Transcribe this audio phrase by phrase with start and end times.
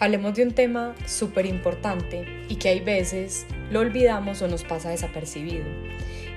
[0.00, 4.90] hablemos de un tema súper importante y que hay veces lo olvidamos o nos pasa
[4.90, 5.64] desapercibido.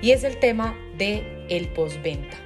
[0.00, 2.36] Y es el tema de el postventa,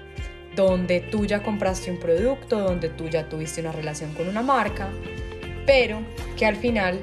[0.54, 4.90] donde tú ya compraste un producto, donde tú ya tuviste una relación con una marca,
[5.64, 6.00] pero
[6.37, 7.01] que al final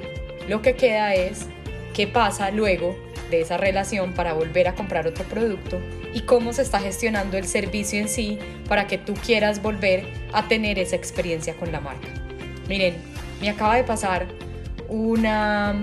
[0.48, 1.46] lo que queda es
[1.92, 2.96] qué pasa luego
[3.30, 5.80] de esa relación para volver a comprar otro producto
[6.12, 8.38] y cómo se está gestionando el servicio en sí
[8.68, 12.08] para que tú quieras volver a tener esa experiencia con la marca.
[12.68, 12.94] Miren,
[13.40, 14.26] me acaba de pasar
[14.88, 15.74] una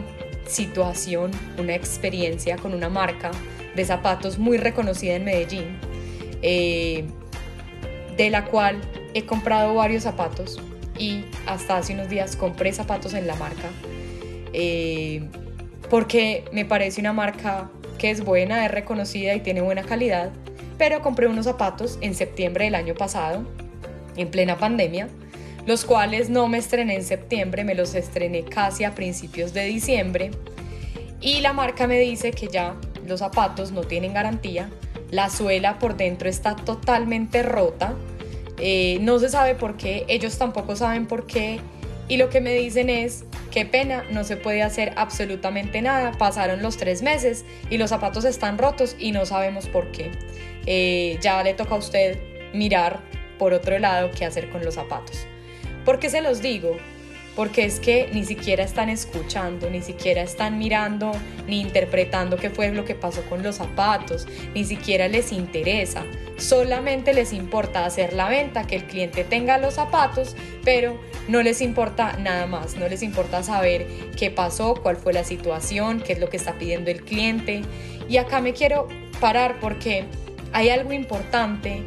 [0.47, 3.31] situación, una experiencia con una marca
[3.75, 5.77] de zapatos muy reconocida en Medellín,
[6.41, 7.05] eh,
[8.17, 8.81] de la cual
[9.13, 10.59] he comprado varios zapatos
[10.97, 13.69] y hasta hace unos días compré zapatos en la marca,
[14.53, 15.27] eh,
[15.89, 20.31] porque me parece una marca que es buena, es reconocida y tiene buena calidad,
[20.77, 23.45] pero compré unos zapatos en septiembre del año pasado,
[24.17, 25.07] en plena pandemia,
[25.65, 30.31] los cuales no me estrené en septiembre, me los estrené casi a principios de diciembre.
[31.19, 34.69] Y la marca me dice que ya los zapatos no tienen garantía,
[35.11, 37.93] la suela por dentro está totalmente rota,
[38.57, 41.59] eh, no se sabe por qué, ellos tampoco saben por qué,
[42.07, 46.61] y lo que me dicen es, qué pena, no se puede hacer absolutamente nada, pasaron
[46.61, 50.11] los tres meses y los zapatos están rotos y no sabemos por qué.
[50.65, 52.19] Eh, ya le toca a usted
[52.53, 52.99] mirar
[53.39, 55.25] por otro lado qué hacer con los zapatos.
[55.85, 56.77] ¿Por qué se los digo?
[57.35, 61.11] Porque es que ni siquiera están escuchando, ni siquiera están mirando,
[61.47, 66.03] ni interpretando qué fue lo que pasó con los zapatos, ni siquiera les interesa.
[66.37, 70.99] Solamente les importa hacer la venta, que el cliente tenga los zapatos, pero
[71.29, 76.01] no les importa nada más, no les importa saber qué pasó, cuál fue la situación,
[76.01, 77.61] qué es lo que está pidiendo el cliente.
[78.09, 78.89] Y acá me quiero
[79.21, 80.03] parar porque
[80.51, 81.81] hay algo importante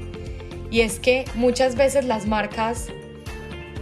[0.71, 2.89] y es que muchas veces las marcas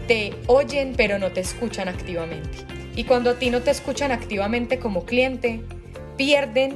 [0.06, 2.48] te oyen pero no te escuchan activamente.
[2.94, 5.62] Y cuando a ti no te escuchan activamente como cliente,
[6.16, 6.74] pierden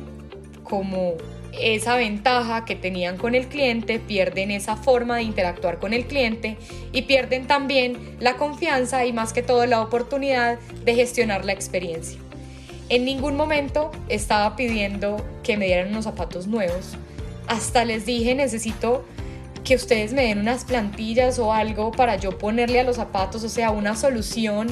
[0.62, 1.14] como
[1.60, 6.56] esa ventaja que tenían con el cliente, pierden esa forma de interactuar con el cliente
[6.92, 12.18] y pierden también la confianza y más que todo la oportunidad de gestionar la experiencia.
[12.88, 16.96] En ningún momento estaba pidiendo que me dieran unos zapatos nuevos.
[17.48, 19.04] Hasta les dije necesito
[19.66, 23.48] que ustedes me den unas plantillas o algo para yo ponerle a los zapatos, o
[23.48, 24.68] sea, una solución,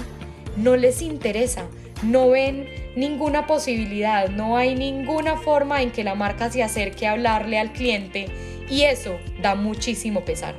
[0.57, 1.67] no les interesa,
[2.05, 7.13] no ven ninguna posibilidad, no hay ninguna forma en que la marca se acerque a
[7.13, 8.29] hablarle al cliente
[8.71, 10.55] y eso da muchísimo pesar,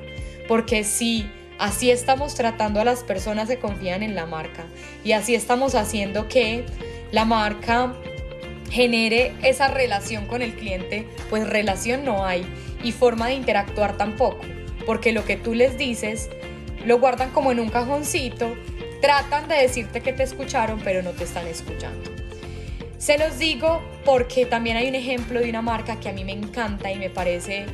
[0.49, 4.65] porque si así estamos tratando a las personas que confían en la marca
[5.05, 6.65] y así estamos haciendo que
[7.13, 7.95] la marca
[8.75, 12.45] genere esa relación con el cliente, pues relación no hay
[12.83, 14.41] y forma de interactuar tampoco,
[14.85, 16.29] porque lo que tú les dices
[16.85, 18.53] lo guardan como en un cajoncito,
[19.01, 22.11] tratan de decirte que te escucharon, pero no te están escuchando.
[22.97, 26.33] Se los digo porque también hay un ejemplo de una marca que a mí me
[26.33, 27.67] encanta y me parece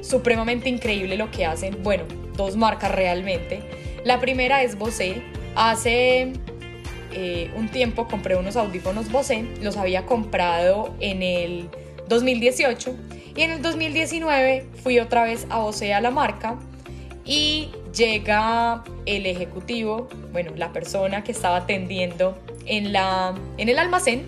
[0.00, 1.84] supremamente increíble lo que hacen.
[1.84, 2.04] Bueno,
[2.36, 3.60] dos marcas realmente.
[4.04, 5.22] La primera es Bose.
[5.54, 6.32] Hace
[7.12, 11.68] eh, un tiempo compré unos audífonos Bose, los había comprado en el
[12.08, 12.94] 2018
[13.36, 16.56] y en el 2019 fui otra vez a Bose a la marca
[17.24, 22.36] y llega el ejecutivo, bueno, la persona que estaba atendiendo
[22.66, 24.26] en, la, en el almacén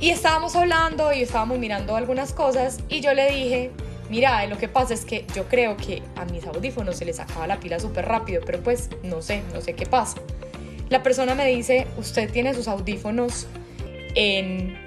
[0.00, 3.70] y estábamos hablando y estábamos mirando algunas cosas y yo le dije,
[4.10, 7.46] mira, lo que pasa es que yo creo que a mis audífonos se les acaba
[7.46, 10.18] la pila súper rápido, pero pues no sé, no sé qué pasa.
[10.88, 13.46] La persona me dice, usted tiene sus audífonos
[14.14, 14.86] en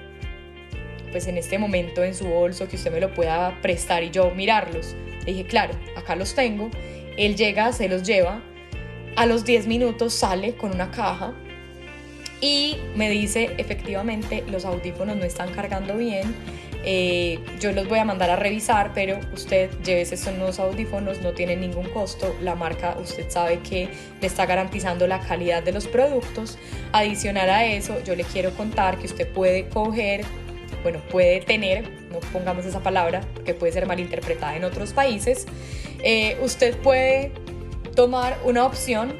[1.12, 4.32] pues en este momento en su bolso que usted me lo pueda prestar y yo
[4.32, 4.96] mirarlos.
[5.26, 6.70] Le dije, claro, acá los tengo.
[7.18, 8.42] Él llega, se los lleva.
[9.16, 11.34] A los 10 minutos sale con una caja
[12.42, 16.36] y me dice, efectivamente, los audífonos no están cargando bien.
[16.84, 21.62] Eh, yo los voy a mandar a revisar, pero usted llévese estos audífonos, no tienen
[21.62, 22.36] ningún costo.
[22.42, 23.90] La marca, usted sabe que
[24.22, 26.58] le está garantizando la calidad de los productos.
[26.92, 30.26] Adicional a eso, yo le quiero contar que usted puede coger
[30.84, 35.46] bueno, puede tener, no pongamos esa palabra, porque puede ser malinterpretada en otros países,
[36.04, 37.34] eh, usted puede
[37.96, 39.14] tomar una opción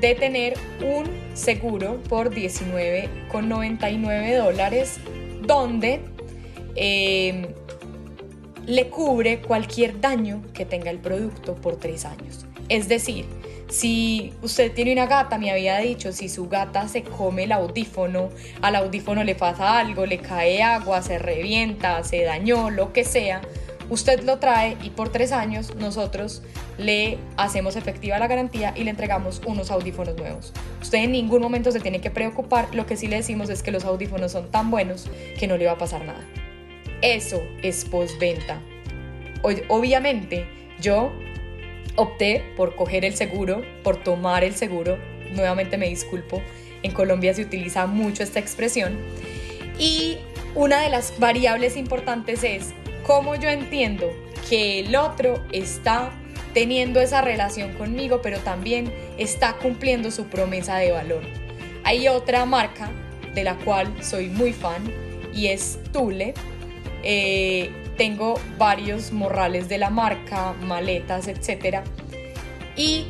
[0.00, 1.04] de tener un
[1.34, 4.98] seguro por 19,99 dólares
[5.42, 6.00] donde
[6.76, 7.54] eh,
[8.66, 12.46] le cubre cualquier daño que tenga el producto por tres años.
[12.68, 13.26] Es decir,
[13.68, 18.30] si usted tiene una gata, me había dicho, si su gata se come el audífono,
[18.60, 23.40] al audífono le pasa algo, le cae agua, se revienta, se dañó, lo que sea,
[23.92, 26.42] Usted lo trae y por tres años nosotros
[26.78, 30.54] le hacemos efectiva la garantía y le entregamos unos audífonos nuevos.
[30.80, 33.70] Usted en ningún momento se tiene que preocupar, lo que sí le decimos es que
[33.70, 35.08] los audífonos son tan buenos
[35.38, 36.24] que no le va a pasar nada.
[37.02, 38.60] Eso es postventa.
[39.68, 40.46] Obviamente,
[40.80, 41.12] yo
[41.96, 44.98] opté por coger el seguro, por tomar el seguro.
[45.32, 46.40] Nuevamente me disculpo,
[46.82, 48.96] en Colombia se utiliza mucho esta expresión.
[49.78, 50.18] Y
[50.54, 52.72] una de las variables importantes es
[53.04, 54.10] cómo yo entiendo
[54.48, 56.12] que el otro está
[56.54, 61.22] teniendo esa relación conmigo, pero también está cumpliendo su promesa de valor.
[61.84, 62.90] Hay otra marca
[63.34, 64.92] de la cual soy muy fan
[65.34, 66.34] y es Tule.
[67.02, 71.80] Eh, tengo varios morrales de la marca, maletas, etc.
[72.76, 73.06] Y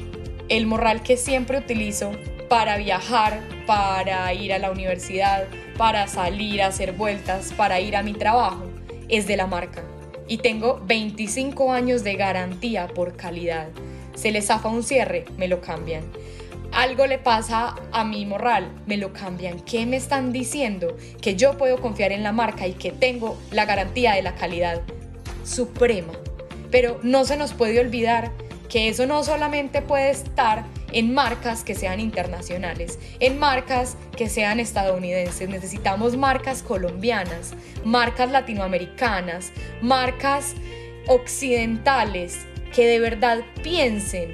[0.48, 2.12] el morral que siempre utilizo
[2.48, 5.46] para viajar, para ir a la universidad,
[5.78, 8.64] para salir a hacer vueltas, para ir a mi trabajo,
[9.08, 9.82] es de la marca.
[10.28, 13.68] Y tengo 25 años de garantía por calidad.
[14.14, 16.04] Se les zafa un cierre, me lo cambian.
[16.72, 19.60] Algo le pasa a mi morral, me lo cambian.
[19.60, 20.96] ¿Qué me están diciendo?
[21.20, 24.80] Que yo puedo confiar en la marca y que tengo la garantía de la calidad
[25.44, 26.14] suprema.
[26.70, 28.32] Pero no se nos puede olvidar
[28.70, 34.58] que eso no solamente puede estar en marcas que sean internacionales, en marcas que sean
[34.58, 35.50] estadounidenses.
[35.50, 37.52] Necesitamos marcas colombianas,
[37.84, 39.52] marcas latinoamericanas,
[39.82, 40.54] marcas
[41.06, 44.30] occidentales que de verdad piensen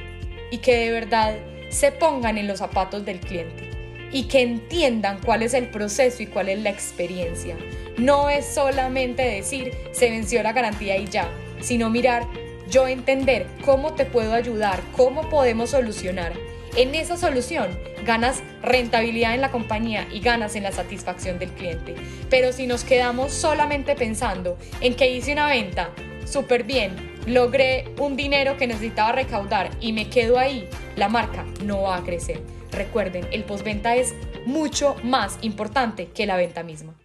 [0.52, 1.36] y que de verdad
[1.68, 3.70] se pongan en los zapatos del cliente
[4.10, 7.56] y que entiendan cuál es el proceso y cuál es la experiencia.
[7.96, 11.28] No es solamente decir se venció la garantía y ya,
[11.60, 12.26] sino mirar
[12.70, 16.32] yo entender cómo te puedo ayudar, cómo podemos solucionar.
[16.76, 21.94] En esa solución ganas rentabilidad en la compañía y ganas en la satisfacción del cliente.
[22.30, 25.90] Pero si nos quedamos solamente pensando en que hice una venta
[26.24, 26.94] súper bien,
[27.26, 30.68] logré un dinero que necesitaba recaudar y me quedo ahí,
[30.98, 32.42] la marca no va a crecer.
[32.72, 34.14] Recuerden, el postventa es
[34.46, 36.98] mucho más importante que la venta misma.